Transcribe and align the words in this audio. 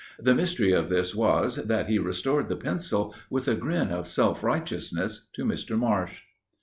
The 0.17 0.33
mystery 0.33 0.71
of 0.71 0.89
this 0.89 1.13
was, 1.13 1.57
that 1.57 1.85
he 1.85 1.99
restored 1.99 2.49
the 2.49 2.55
pencil, 2.55 3.13
with 3.29 3.47
a 3.47 3.53
grin 3.53 3.91
of 3.91 4.07
self 4.07 4.43
righteousness, 4.43 5.29
to 5.33 5.45
Mr. 5.45 5.77
Marsh." 5.77 6.23